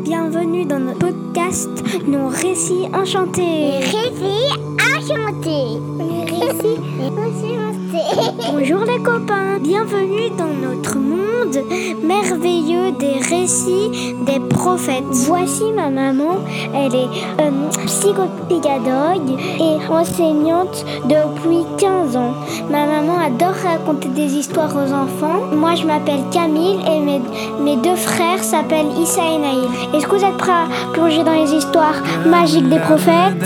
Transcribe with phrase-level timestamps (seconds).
[0.00, 1.68] Bienvenue dans notre podcast
[2.06, 3.78] Nos récits enchantés.
[3.78, 4.50] Récits
[4.96, 5.78] enchantés.
[6.26, 7.73] Récits enchantés.
[8.50, 11.58] Bonjour les copains, bienvenue dans notre monde
[12.02, 15.04] merveilleux des récits des prophètes.
[15.10, 16.38] Voici ma maman,
[16.74, 17.08] elle est
[17.40, 17.50] euh,
[17.86, 22.34] psychopédagogue et enseignante depuis 15 ans.
[22.70, 25.54] Ma maman adore raconter des histoires aux enfants.
[25.54, 27.20] Moi je m'appelle Camille et mes,
[27.60, 29.68] mes deux frères s'appellent Issa et Naïl.
[29.94, 33.44] Est-ce que vous êtes prêts à plonger dans les histoires magiques des prophètes?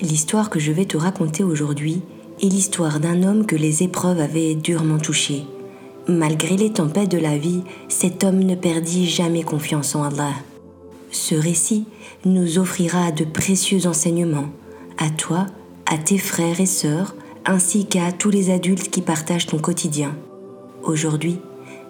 [0.00, 2.02] L'histoire que je vais te raconter aujourd'hui
[2.42, 5.44] est l'histoire d'un homme que les épreuves avaient durement touché.
[6.08, 10.34] Malgré les tempêtes de la vie, cet homme ne perdit jamais confiance en Allah.
[11.12, 11.84] Ce récit
[12.24, 14.50] nous offrira de précieux enseignements
[14.98, 15.46] à toi,
[15.86, 17.14] à tes frères et sœurs,
[17.44, 20.16] ainsi qu'à tous les adultes qui partagent ton quotidien.
[20.82, 21.38] Aujourd'hui,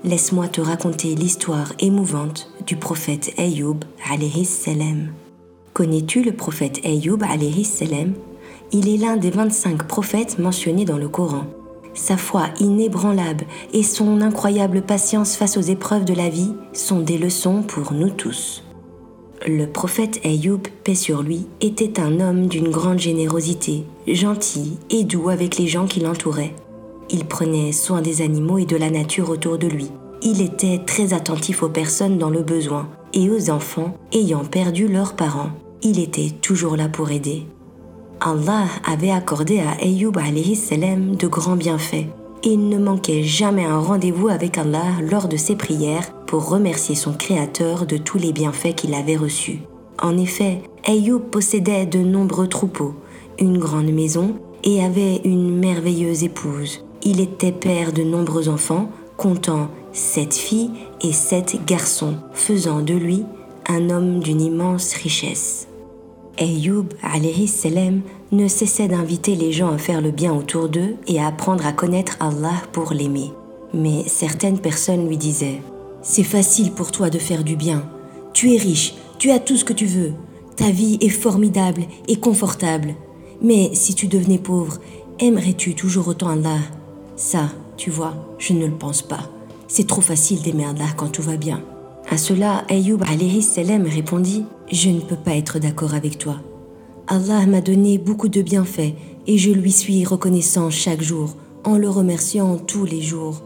[0.07, 5.09] laisse-moi te raconter l'histoire émouvante du prophète Ayoub alayhi salam.
[5.75, 8.13] Connais-tu le prophète Ayoub alayhi salam?
[8.73, 11.47] Il est l'un des 25 prophètes mentionnés dans le Coran.
[11.93, 17.19] Sa foi inébranlable et son incroyable patience face aux épreuves de la vie sont des
[17.19, 18.63] leçons pour nous tous.
[19.45, 25.31] Le prophète Ayoub, paix sur lui, était un homme d'une grande générosité, gentil et doux
[25.31, 26.55] avec les gens qui l'entouraient.
[27.11, 29.91] Il prenait soin des animaux et de la nature autour de lui.
[30.23, 35.15] Il était très attentif aux personnes dans le besoin et aux enfants ayant perdu leurs
[35.15, 35.51] parents.
[35.83, 37.47] Il était toujours là pour aider.
[38.21, 39.77] Allah avait accordé à
[40.55, 42.07] salam de grands bienfaits.
[42.43, 47.13] Il ne manquait jamais un rendez-vous avec Allah lors de ses prières pour remercier son
[47.13, 49.61] Créateur de tous les bienfaits qu'il avait reçus.
[50.03, 52.95] En effet, Ayoub possédait de nombreux troupeaux,
[53.39, 54.35] une grande maison
[54.65, 56.86] et avait une merveilleuse épouse.
[57.09, 63.23] Il était père de nombreux enfants, comptant sept filles et sept garçons, faisant de lui
[63.69, 65.69] un homme d'une immense richesse.
[67.47, 68.01] Salam
[68.33, 71.73] ne cessait d'inviter les gens à faire le bien autour d'eux et à apprendre à
[71.73, 73.31] connaître Allah pour l'aimer.
[73.73, 75.63] Mais certaines personnes lui disaient
[76.03, 77.89] C'est facile pour toi de faire du bien.
[78.33, 80.13] Tu es riche, tu as tout ce que tu veux.
[80.57, 82.97] Ta vie est formidable et confortable.
[83.41, 84.79] Mais si tu devenais pauvre,
[85.21, 86.59] aimerais-tu toujours autant Allah?
[87.17, 89.31] Ça, tu vois, je ne le pense pas.
[89.69, 91.63] C'est trop facile d'aimer Allah quand tout va bien.
[92.11, 96.37] À cela, Ayoub alayhi salam répondit Je ne peux pas être d'accord avec toi.
[97.09, 98.95] Allah m'a donné beaucoup de bienfaits
[99.27, 103.43] et je lui suis reconnaissant chaque jour, en le remerciant tous les jours.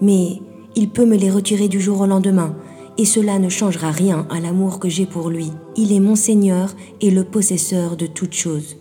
[0.00, 0.40] Mais
[0.74, 2.56] il peut me les retirer du jour au lendemain,
[2.96, 5.50] et cela ne changera rien à l'amour que j'ai pour lui.
[5.76, 8.76] Il est mon Seigneur et le possesseur de toutes choses.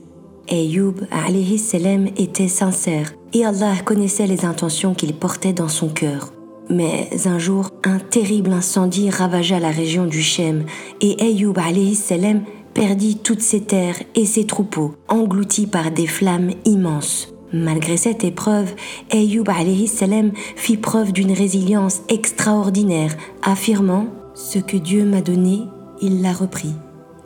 [0.51, 6.33] Ayoub alayhi salam était sincère et Allah connaissait les intentions qu'il portait dans son cœur.
[6.69, 10.65] Mais un jour, un terrible incendie ravagea la région du Shem
[11.01, 12.43] et Ayoub alayhi salam
[12.73, 17.29] perdit toutes ses terres et ses troupeaux, engloutis par des flammes immenses.
[17.53, 18.73] Malgré cette épreuve,
[19.11, 25.59] alayhi salam fit preuve d'une résilience extraordinaire, affirmant Ce que Dieu m'a donné,
[26.01, 26.73] il l'a repris.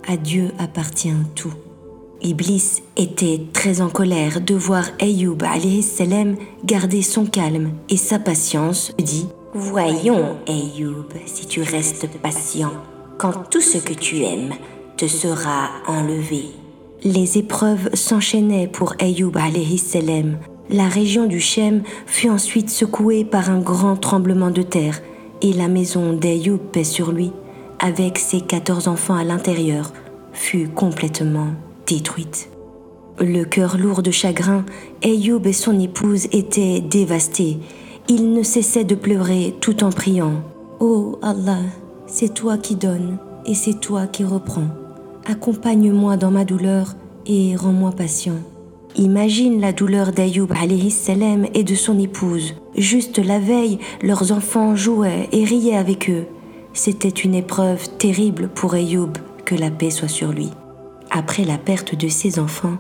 [0.07, 1.53] À Dieu appartient tout.
[2.25, 5.39] Iblis était très en colère de voir Ayoub
[5.81, 12.71] salam garder son calme et sa patience, dit Voyons, Ayoub, si tu restes patient,
[13.17, 14.53] quand tout ce que tu aimes
[14.95, 16.45] te sera enlevé.
[17.03, 19.33] Les épreuves s'enchaînaient pour Ayoub
[19.77, 20.37] salam.
[20.69, 25.01] La région du Shem fut ensuite secouée par un grand tremblement de terre
[25.41, 27.33] et la maison d'Ayoub, paix sur lui,
[27.79, 29.91] avec ses 14 enfants à l'intérieur,
[30.31, 31.49] fut complètement
[31.93, 32.49] détruite.
[33.19, 34.65] Le cœur lourd de chagrin,
[35.03, 37.59] Ayoub et son épouse étaient dévastés.
[38.09, 40.41] Ils ne cessaient de pleurer tout en priant.
[40.79, 41.59] Oh Allah,
[42.07, 44.67] c'est toi qui donnes et c'est toi qui reprends.
[45.25, 46.95] Accompagne-moi dans ma douleur
[47.27, 48.39] et rends-moi patient.
[48.95, 50.49] Imagine la douleur d'Ayoub
[51.53, 52.55] et de son épouse.
[52.75, 56.25] Juste la veille, leurs enfants jouaient et riaient avec eux.
[56.73, 59.13] C'était une épreuve terrible pour Ayoub,
[59.45, 60.49] que la paix soit sur lui.
[61.15, 62.77] Après la perte de ses enfants,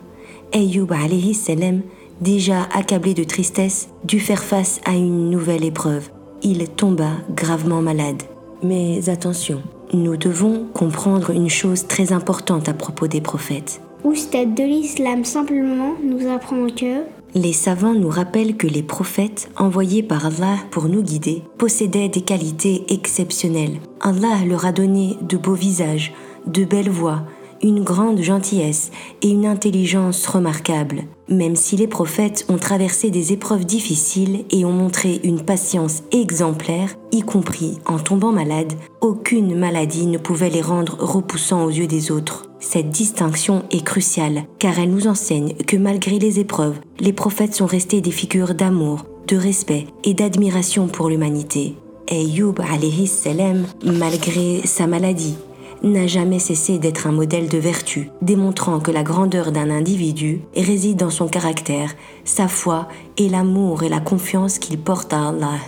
[0.53, 1.81] Ayoub alayhi salam,
[2.19, 6.09] déjà accablé de tristesse, dut faire face à une nouvelle épreuve.
[6.41, 8.23] Il tomba gravement malade.
[8.63, 9.61] Mais attention,
[9.93, 13.81] nous devons comprendre une chose très importante à propos des prophètes.
[14.03, 17.03] Oustad de l'islam simplement nous apprend que
[17.35, 22.21] Les savants nous rappellent que les prophètes envoyés par Allah pour nous guider possédaient des
[22.21, 23.79] qualités exceptionnelles.
[24.01, 26.13] Allah leur a donné de beaux visages,
[26.47, 27.21] de belles voix,
[27.63, 31.03] une grande gentillesse et une intelligence remarquables.
[31.29, 36.95] Même si les prophètes ont traversé des épreuves difficiles et ont montré une patience exemplaire,
[37.11, 42.11] y compris en tombant malades, aucune maladie ne pouvait les rendre repoussants aux yeux des
[42.11, 42.49] autres.
[42.59, 47.65] Cette distinction est cruciale car elle nous enseigne que malgré les épreuves, les prophètes sont
[47.65, 51.75] restés des figures d'amour, de respect et d'admiration pour l'humanité.
[52.09, 52.59] Ayyub
[53.05, 55.35] salam, malgré sa maladie,
[55.83, 60.97] n'a jamais cessé d'être un modèle de vertu, démontrant que la grandeur d'un individu réside
[60.97, 61.93] dans son caractère,
[62.23, 62.87] sa foi
[63.17, 65.59] et l'amour et la confiance qu'il porte à Allah.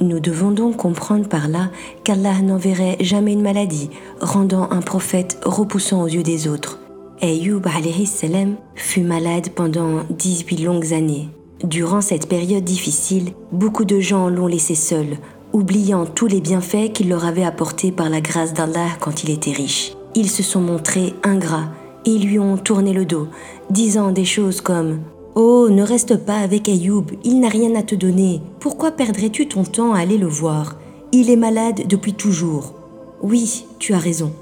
[0.00, 1.70] Nous devons donc comprendre par là
[2.04, 3.90] qu'Allah n'enverrait jamais une maladie,
[4.20, 6.78] rendant un prophète repoussant aux yeux des autres.
[7.20, 7.66] Ayyub
[8.04, 11.28] salam fut malade pendant 18 longues années.
[11.62, 15.18] Durant cette période difficile, beaucoup de gens l'ont laissé seul,
[15.52, 19.52] oubliant tous les bienfaits qu'il leur avait apportés par la grâce d'Allah quand il était
[19.52, 19.92] riche.
[20.14, 21.68] Ils se sont montrés ingrats
[22.04, 23.28] et lui ont tourné le dos,
[23.70, 25.00] disant des choses comme
[25.34, 28.42] Oh, ne reste pas avec Ayoub, il n'a rien à te donner.
[28.60, 30.76] Pourquoi perdrais-tu ton temps à aller le voir?
[31.12, 32.74] Il est malade depuis toujours.
[33.22, 34.32] Oui, tu as raison.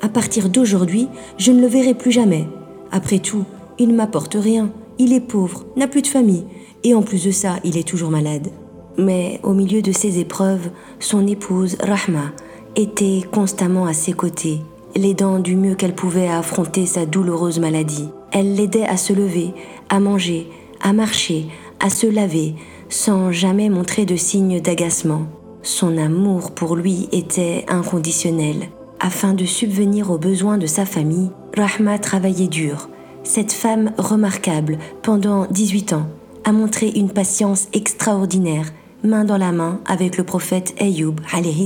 [0.00, 2.46] À partir d'aujourd'hui, je ne le verrai plus jamais.
[2.90, 3.44] Après tout,
[3.78, 4.70] il ne m'apporte rien.
[4.98, 6.44] Il est pauvre, n'a plus de famille,
[6.84, 8.48] et en plus de ça, il est toujours malade.
[8.98, 12.32] Mais au milieu de ces épreuves, son épouse, Rahma,
[12.76, 14.60] était constamment à ses côtés,
[14.94, 18.08] l'aidant du mieux qu'elle pouvait à affronter sa douloureuse maladie.
[18.32, 19.52] Elle l'aidait à se lever,
[19.88, 20.48] à manger,
[20.80, 21.46] à marcher,
[21.80, 22.54] à se laver,
[22.88, 25.26] sans jamais montrer de signes d'agacement.
[25.62, 28.68] Son amour pour lui était inconditionnel.
[28.98, 32.88] Afin de subvenir aux besoins de sa famille, Rahma travaillait dur.
[33.22, 36.06] Cette femme remarquable, pendant 18 ans,
[36.44, 38.72] a montré une patience extraordinaire,
[39.02, 41.16] main dans la main avec le prophète Ayoub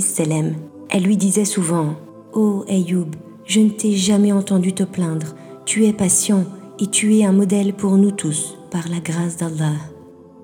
[0.00, 0.54] salam.
[0.90, 1.94] Elle lui disait souvent
[2.32, 3.10] Oh Ayoub,
[3.44, 5.34] je ne t'ai jamais entendu te plaindre.
[5.64, 6.44] Tu es patient
[6.78, 9.74] et tu es un modèle pour nous tous, par la grâce d'Allah.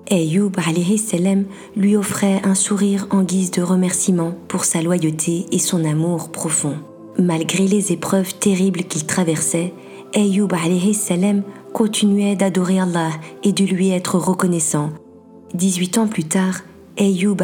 [0.09, 0.51] Ayoub
[0.97, 1.45] salam
[1.75, 6.75] lui offrait un sourire en guise de remerciement pour sa loyauté et son amour profond.
[7.17, 9.73] Malgré les épreuves terribles qu'il traversait,
[10.13, 10.49] Ayoub
[10.93, 13.11] salam continuait d'adorer Allah
[13.43, 14.89] et de lui être reconnaissant.
[15.53, 16.61] 18 ans plus tard,
[16.97, 17.37] Ayoub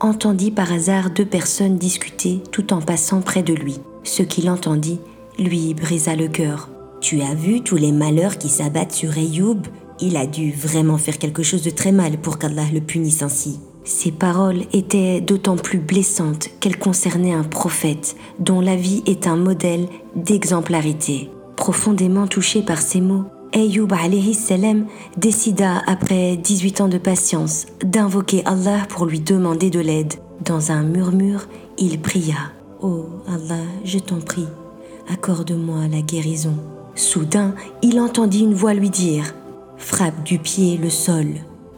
[0.00, 3.78] entendit par hasard deux personnes discuter tout en passant près de lui.
[4.02, 4.98] Ce qu'il entendit
[5.38, 6.70] lui brisa le cœur.
[7.00, 9.60] Tu as vu tous les malheurs qui s'abattent sur Ayoub?
[10.00, 13.60] Il a dû vraiment faire quelque chose de très mal pour qu'Allah le punisse ainsi.
[13.84, 19.36] Ces paroles étaient d'autant plus blessantes qu'elles concernaient un prophète dont la vie est un
[19.36, 19.86] modèle
[20.16, 21.30] d'exemplarité.
[21.56, 24.38] Profondément touché par ces mots, Ayoub alayhi
[25.16, 30.14] décida, après 18 ans de patience, d'invoquer Allah pour lui demander de l'aide.
[30.44, 34.46] Dans un murmure, il pria Oh Allah, je t'en prie,
[35.12, 36.54] accorde-moi la guérison.
[36.94, 39.34] Soudain, il entendit une voix lui dire
[39.78, 41.26] Frappe du pied le sol.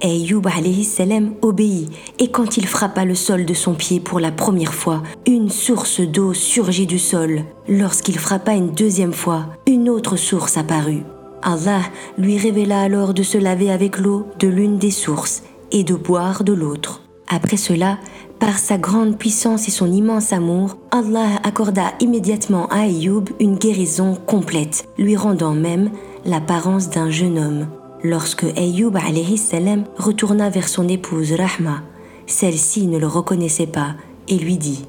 [0.02, 1.88] Ayoub alayhi salam obéit,
[2.18, 6.00] et quand il frappa le sol de son pied pour la première fois, une source
[6.00, 7.44] d'eau surgit du sol.
[7.66, 11.04] Lorsqu'il frappa une deuxième fois, une autre source apparut.
[11.42, 11.82] Allah
[12.18, 16.44] lui révéla alors de se laver avec l'eau de l'une des sources et de boire
[16.44, 17.02] de l'autre.
[17.28, 17.98] Après cela,
[18.38, 24.16] par sa grande puissance et son immense amour, Allah accorda immédiatement à Ayoub une guérison
[24.26, 25.90] complète, lui rendant même
[26.24, 27.68] l'apparence d'un jeune homme.
[28.02, 28.98] Lorsque Ayoub
[29.36, 31.82] salam retourna vers son épouse Rahma,
[32.26, 33.94] celle-ci ne le reconnaissait pas
[34.28, 34.84] et lui dit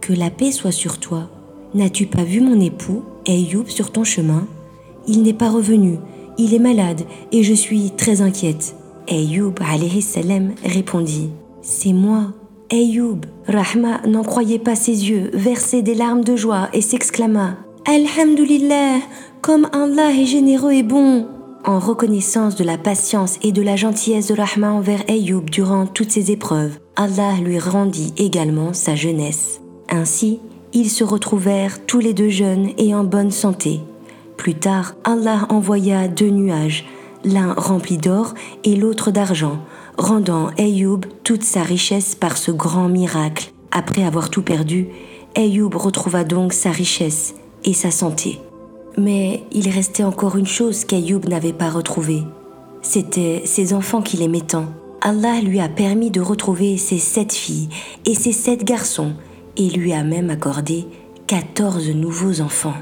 [0.00, 1.28] Que la paix soit sur toi.
[1.74, 4.46] N'as-tu pas vu mon époux, Ayoub, sur ton chemin?
[5.08, 5.98] Il n'est pas revenu,
[6.38, 8.76] il est malade et je suis très inquiète.
[9.08, 9.54] Ayoub
[10.00, 11.30] salam répondit
[11.62, 12.32] C'est moi,
[12.70, 13.20] Ayoub.
[13.46, 18.98] Rahma n'en croyait pas ses yeux, versait des larmes de joie et s'exclama Alhamdulillah,
[19.40, 21.26] comme Allah est généreux et bon.
[21.64, 26.10] En reconnaissance de la patience et de la gentillesse de Rahma envers Ayoub durant toutes
[26.10, 29.60] ces épreuves, Allah lui rendit également sa jeunesse.
[29.88, 30.40] Ainsi,
[30.74, 33.80] ils se retrouvèrent tous les deux jeunes et en bonne santé.
[34.38, 36.86] Plus tard, Allah envoya deux nuages,
[37.24, 39.58] l'un rempli d'or et l'autre d'argent,
[39.98, 43.52] rendant Ayoub toute sa richesse par ce grand miracle.
[43.72, 44.86] Après avoir tout perdu,
[45.34, 48.38] Ayoub retrouva donc sa richesse et sa santé.
[48.96, 52.22] Mais il restait encore une chose qu'Ayoub n'avait pas retrouvée.
[52.80, 54.66] C'était ses enfants qu'il aimait tant.
[55.00, 57.68] Allah lui a permis de retrouver ses sept filles
[58.06, 59.14] et ses sept garçons
[59.56, 60.86] et lui a même accordé
[61.26, 62.74] 14 nouveaux enfants.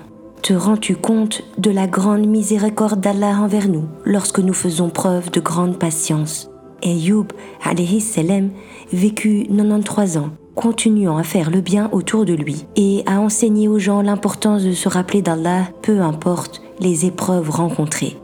[0.47, 5.41] Te rends-tu compte de la grande miséricorde d'Allah envers nous lorsque nous faisons preuve de
[5.41, 6.49] grande patience?
[6.85, 7.26] Ayoub,
[7.65, 8.50] alayhi salam,
[8.93, 13.81] vécut 93 ans continuant à faire le bien autour de lui et à enseigner aux
[13.81, 18.17] gens l'importance de se rappeler d'Allah, peu importe les épreuves rencontrées.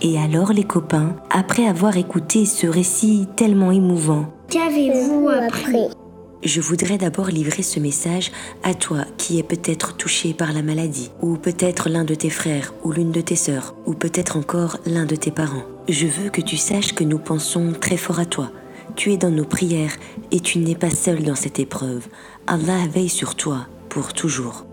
[0.00, 5.88] Et alors les copains, après avoir écouté ce récit tellement émouvant, Qu'avez-vous appris?
[6.44, 8.30] Je voudrais d'abord livrer ce message
[8.62, 12.74] à toi qui es peut-être touché par la maladie, ou peut-être l'un de tes frères,
[12.84, 15.64] ou l'une de tes sœurs, ou peut-être encore l'un de tes parents.
[15.88, 18.50] Je veux que tu saches que nous pensons très fort à toi.
[18.96, 19.96] Tu es dans nos prières
[20.30, 22.06] et tu n'es pas seul dans cette épreuve.
[22.46, 24.66] Allah veille sur toi pour toujours.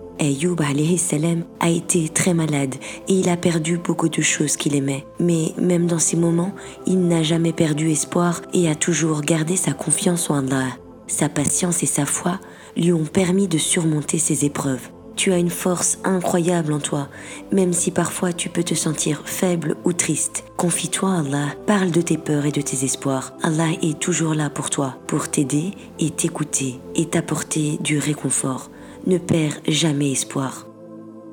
[0.97, 2.75] Salam a été très malade
[3.07, 5.03] et il a perdu beaucoup de choses qu'il aimait.
[5.19, 6.53] Mais même dans ces moments,
[6.85, 10.80] il n'a jamais perdu espoir et a toujours gardé sa confiance en Allah.
[11.11, 12.39] Sa patience et sa foi
[12.77, 14.89] lui ont permis de surmonter ces épreuves.
[15.17, 17.09] Tu as une force incroyable en toi,
[17.51, 20.45] même si parfois tu peux te sentir faible ou triste.
[20.55, 23.33] Confie-toi à Allah, parle de tes peurs et de tes espoirs.
[23.43, 28.71] Allah est toujours là pour toi, pour t'aider et t'écouter et t'apporter du réconfort.
[29.05, 30.65] Ne perds jamais espoir.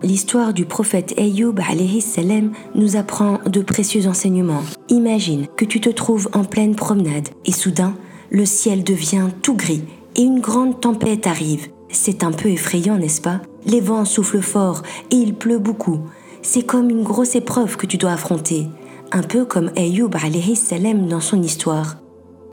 [0.03, 4.65] L'histoire du prophète alayhi salam nous apprend de précieux enseignements.
[4.89, 7.95] Imagine que tu te trouves en pleine promenade et soudain,
[8.31, 9.85] le ciel devient tout gris
[10.17, 11.69] et une grande tempête arrive.
[11.91, 13.41] C'est un peu effrayant, n'est-ce pas?
[13.65, 16.01] Les vents soufflent fort et il pleut beaucoup.
[16.43, 18.67] C'est comme une grosse épreuve que tu dois affronter,
[19.13, 20.11] un peu comme Ayoub
[20.55, 21.97] salam dans son histoire.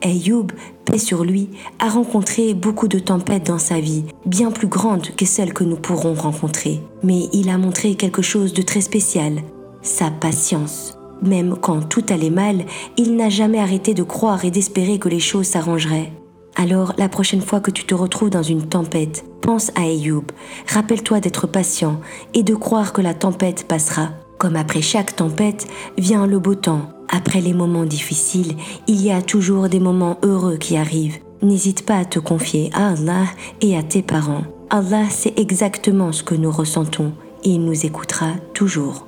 [0.01, 0.47] Ayoub,
[0.85, 5.25] paix sur lui, a rencontré beaucoup de tempêtes dans sa vie, bien plus grandes que
[5.25, 6.81] celles que nous pourrons rencontrer.
[7.03, 9.41] Mais il a montré quelque chose de très spécial,
[9.81, 10.97] sa patience.
[11.21, 12.65] Même quand tout allait mal,
[12.97, 16.11] il n'a jamais arrêté de croire et d'espérer que les choses s'arrangeraient.
[16.55, 20.25] Alors, la prochaine fois que tu te retrouves dans une tempête, pense à Ayoub,
[20.67, 21.99] rappelle-toi d'être patient
[22.33, 24.09] et de croire que la tempête passera.
[24.37, 25.67] Comme après chaque tempête,
[25.97, 26.89] vient le beau temps.
[27.09, 28.55] Après les moments difficiles,
[28.87, 31.19] il y a toujours des moments heureux qui arrivent.
[31.41, 33.25] N'hésite pas à te confier à Allah
[33.61, 34.43] et à tes parents.
[34.69, 39.05] Allah sait exactement ce que nous ressentons et il nous écoutera toujours.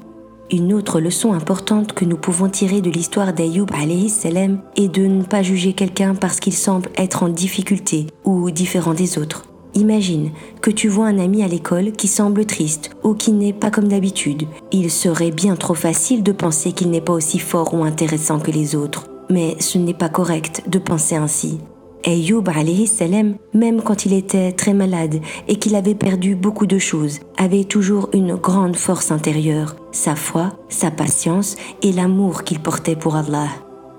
[0.50, 3.68] Une autre leçon importante que nous pouvons tirer de l'histoire d'Ayoub
[4.08, 8.94] salam est de ne pas juger quelqu'un parce qu'il semble être en difficulté ou différent
[8.94, 9.44] des autres.
[9.74, 13.72] Imagine que tu vois un ami à l'école qui semble triste ou qui n'est pas
[13.72, 14.48] comme d'habitude.
[14.72, 18.52] Il serait bien trop facile de penser qu'il n'est pas aussi fort ou intéressant que
[18.52, 19.08] les autres.
[19.30, 21.60] Mais ce n'est pas correct de penser ainsi.
[22.08, 26.78] Ayoub alayhi salam, même quand il était très malade et qu'il avait perdu beaucoup de
[26.78, 32.96] choses, avait toujours une grande force intérieure, sa foi, sa patience et l'amour qu'il portait
[32.96, 33.50] pour Allah.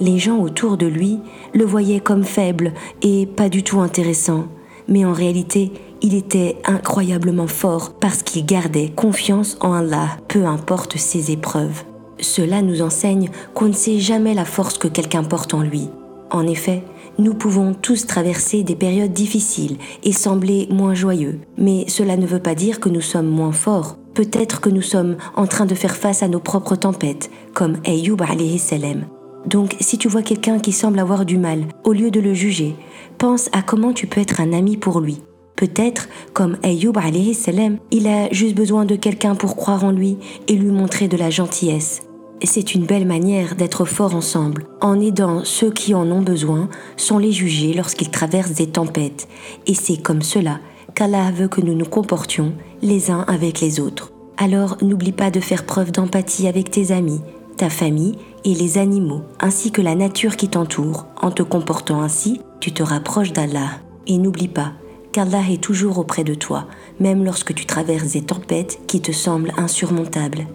[0.01, 1.19] Les gens autour de lui
[1.53, 2.73] le voyaient comme faible
[3.03, 4.47] et pas du tout intéressant,
[4.89, 10.97] mais en réalité, il était incroyablement fort parce qu'il gardait confiance en Allah, peu importe
[10.97, 11.85] ses épreuves.
[12.21, 15.91] Cela nous enseigne qu'on ne sait jamais la force que quelqu'un porte en lui.
[16.31, 16.83] En effet,
[17.19, 22.39] nous pouvons tous traverser des périodes difficiles et sembler moins joyeux, mais cela ne veut
[22.39, 23.99] pas dire que nous sommes moins forts.
[24.15, 28.23] Peut-être que nous sommes en train de faire face à nos propres tempêtes, comme Ayyub
[28.23, 29.07] alayhi salam.
[29.47, 32.75] Donc, si tu vois quelqu'un qui semble avoir du mal, au lieu de le juger,
[33.19, 35.19] pense à comment tu peux être un ami pour lui.
[35.57, 40.19] Peut-être, comme Ayyub alayhi salam, il a juste besoin de quelqu'un pour croire en lui
[40.47, 42.08] et lui montrer de la gentillesse.
[42.45, 47.19] C'est une belle manière d'être fort ensemble, en aidant ceux qui en ont besoin, sans
[47.19, 49.29] les juger lorsqu'ils traversent des tempêtes.
[49.67, 50.61] Et c'est comme cela
[50.95, 54.13] qu'Allah veut que nous nous comportions les uns avec les autres.
[54.37, 57.21] Alors n'oublie pas de faire preuve d'empathie avec tes amis,
[57.57, 61.07] ta famille et les animaux, ainsi que la nature qui t'entoure.
[61.21, 63.81] En te comportant ainsi, tu te rapproches d'Allah.
[64.07, 64.73] Et n'oublie pas
[65.13, 66.67] qu'Allah est toujours auprès de toi,
[67.01, 70.47] même lorsque tu traverses des tempêtes qui te semblent insurmontables.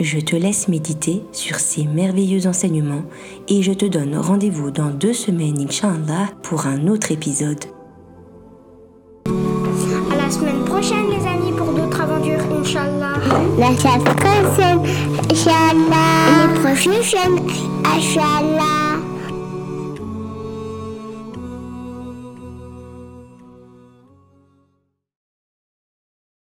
[0.00, 3.02] Je te laisse méditer sur ces merveilleux enseignements
[3.48, 7.64] et je te donne rendez-vous dans deux semaines, Inch'Allah, pour un autre épisode.
[9.26, 13.14] À la semaine prochaine, les amis, pour d'autres aventures, Inch'Allah.
[13.58, 14.82] La chasse prochaine,
[15.32, 16.46] Inch'Allah.
[16.54, 17.38] Les prochaines
[17.84, 18.77] Inch'Allah.